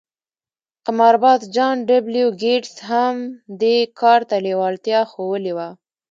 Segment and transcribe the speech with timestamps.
[0.85, 3.15] قمارباز جان ډبلیو ګیټس هم
[3.61, 5.69] دې کار ته لېوالتیا ښوولې وه